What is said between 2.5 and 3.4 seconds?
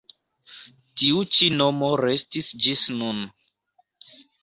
ĝis nun.